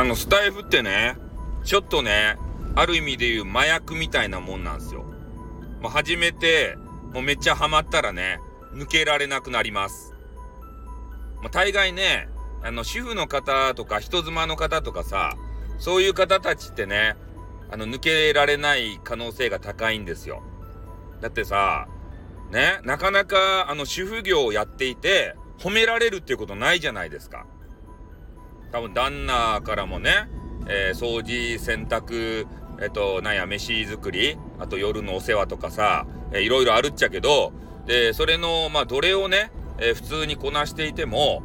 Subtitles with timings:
[0.00, 1.18] あの、スタイフってね、
[1.62, 2.38] ちょっとね、
[2.74, 5.04] ある意味で言う麻薬みたいなもんなんですよ。
[5.82, 6.78] まあ、始めて、
[7.12, 8.40] もうめっちゃハマったらね、
[8.72, 10.14] 抜けられなくなります。
[11.42, 12.30] まあ、大概ね、
[12.62, 15.36] あの、主婦の方とか人妻の方とかさ、
[15.78, 17.14] そういう方たちってね、
[17.70, 20.42] あの、抜けられない可能性が高いんですよ。
[21.20, 21.88] だってさ、
[22.50, 27.44] ね、なかなか、あの、主婦業をやっていて、褒められるっていうことないじゃないですか。
[28.72, 30.28] 多分、旦那からもね、
[30.68, 32.46] えー、掃除、洗濯、
[32.80, 37.52] えっと、なんや、飯作り、あと夜のお世話とかさ、えー、いろいろあるっちゃけど、
[37.86, 41.42] で、それの、まあ、どれをね、えー、普通にこなしていても、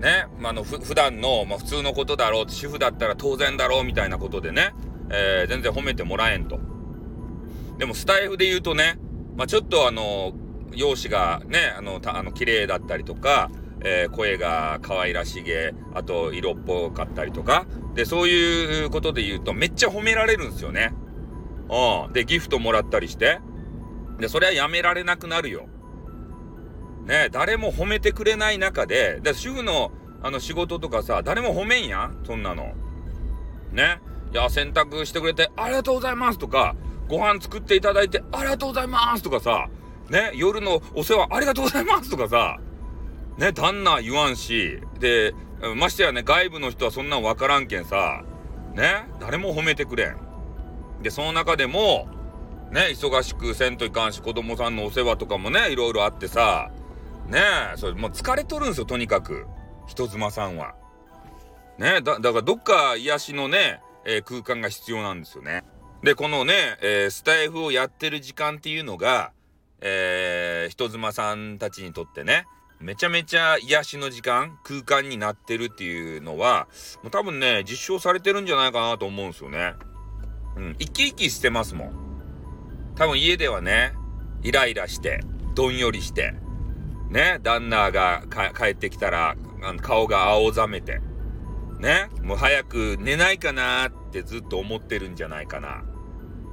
[0.00, 4.74] ね、まあ、あの、ふ、普段の、まあ、普通のことだろう、主婦だったら当然だろう、みたいなことでね、
[5.10, 6.58] えー、全然褒めてもらえんと。
[7.78, 8.98] でも、スタイフで言うとね、
[9.36, 10.32] まあ、ちょっとあの、
[10.74, 13.50] 容姿がね、あの、たあの綺麗だったりとか、
[13.84, 20.94] えー、声が可愛らしげ、あと色っぽかったりとか、で、そういうことで言うとめっちゃ褒められるんですよね。
[21.68, 22.12] うん。
[22.12, 23.40] で、ギフトもらったりして。
[24.18, 25.66] で、それはやめられなくなるよ。
[27.06, 29.90] ね、誰も褒めてくれない中で、で、主婦の
[30.22, 32.22] あの仕事とかさ、誰も褒めんやん？
[32.24, 32.74] そんなの。
[33.72, 34.00] ね。
[34.32, 36.76] いや、洗濯してくれてありがとうございますとか、
[37.08, 39.68] ご飯作っていただいてありがとうございますとかさ、
[40.08, 42.60] ね、夜のお世話ありがとうございますとかさ、
[43.38, 45.34] ね、旦那言わんし、で、
[45.76, 48.24] ましてやね、外部の人はそんなんわからんけんさ、
[48.74, 50.16] ね、誰も褒めてくれん。
[51.02, 52.08] で、その中でも、
[52.70, 56.70] ね、忙しくせんといかんし、子供さんのお世話とかもね、いろいろあってさ、
[57.28, 57.40] ね、
[57.76, 59.46] それもう疲れとるんですよ、とにかく。
[59.86, 60.74] 人妻さんは。
[61.78, 65.64] ねだ、だからどっか癒しのね、えー、空間が必要なんですよね。
[66.02, 69.32] で、このね、えー、スタイフをやってる時間っていうのが、
[69.80, 72.46] えー、人妻さんたちにとってね、
[72.82, 76.66] めちゃめちゃ癒しの時間、空間になってるっていうのは、
[77.02, 79.74] もう多分ね、実証されてるんじゃないかなと思うんですよね。
[80.56, 81.92] うん、生き生きしてますもん。
[82.96, 83.94] 多分家ではね、
[84.42, 85.20] イライラして、
[85.54, 86.34] どんよりして、
[87.10, 89.36] ね、旦那が帰ってきたら、
[89.80, 91.00] 顔が青ざめて、
[91.78, 95.84] ね、もう早く寝ないかなってずっと思ってるんじゃないかな。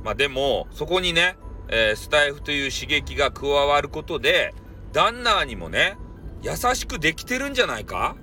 [0.03, 1.38] まあでも、そこにね、
[1.69, 4.53] えー、スタイフという刺激が加わることで、
[4.91, 5.97] 旦那にもね、
[6.41, 8.16] 優しくできてるんじゃないか？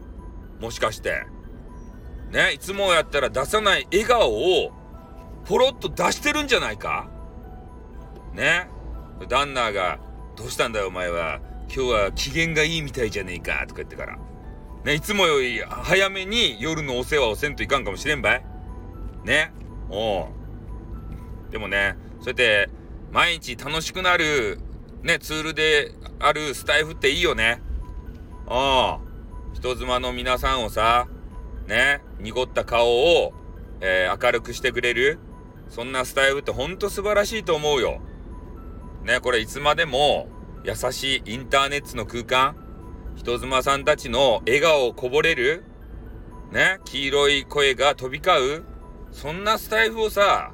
[0.60, 1.26] もしかして。
[2.30, 4.72] ね、いつもやったら出さない笑顔を、
[5.44, 7.08] ポロッと出してるんじゃないか？
[8.34, 8.68] ね？
[9.28, 9.98] 旦那が、
[10.36, 11.40] どうしたんだよお前は？
[11.68, 13.64] 今日は機嫌がいいみたいじゃねえか？
[13.66, 14.18] とか言ってから。
[14.84, 18.44] ね、いつもより早めに夜のお世話をせんといかんかもしれんばい。
[19.24, 19.52] ね？
[19.88, 20.26] おう。
[21.50, 22.68] でもね、そうやって、
[23.12, 24.58] 毎日楽しくなる、
[25.02, 27.62] ね、ツールであるスタイフっていいよね。
[28.46, 29.06] ああ。
[29.54, 31.08] 人妻の皆さんをさ、
[31.66, 33.32] ね、濁った顔を、
[33.80, 35.18] えー、明るくしてくれる。
[35.68, 38.00] そんなスタイルってほんと素晴らしいと思うよ。
[39.02, 40.28] ね、これいつまでも
[40.64, 42.56] 優しいインターネットの空間、
[43.16, 45.64] 人妻さんたちの笑顔をこぼれる、
[46.52, 48.64] ね、黄色い声が飛び交う、
[49.10, 50.52] そんなスタイルをさ、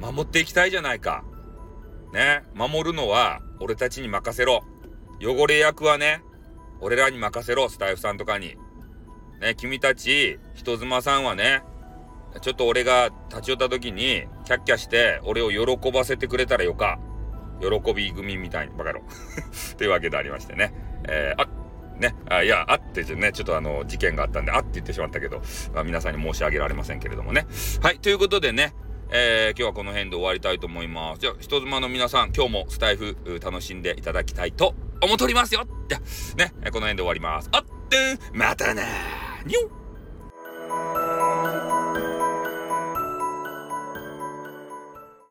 [0.00, 1.24] 守っていきたいじゃないか。
[2.12, 4.64] ね、守るのは俺たちに任せろ。
[5.20, 6.22] 汚れ役はね、
[6.82, 8.56] 俺らに任せろ、スタイフさんとかに。
[9.40, 11.62] ね、君たち、人妻さんはね、
[12.40, 16.98] ちょっと俺が立ち寄った時に、キャッキャして、俺を喜ばせてくれたらよか。
[17.60, 19.04] 喜び組みたいに、バカ野郎。
[19.78, 20.74] というわけでありましてね。
[21.08, 21.48] えー、あ、
[22.00, 25.40] ね、あいや、あってね、ちょっとあの、事件があったんで、あって言ってしまったけど、
[25.72, 27.46] まあ、皆さんに申し上げられませんけれどもね。
[27.80, 28.74] はい、ということでね、
[29.14, 31.20] えー、今日はこの辺で終わりたいと思います。
[31.20, 33.14] じゃあ、人妻の皆さん、今日もスタイフ
[33.44, 35.98] 楽しんでいただきたいと思っておりますよじゃ
[36.36, 37.50] ね、この辺で終わります。
[37.52, 39.81] あってん、またねーにょ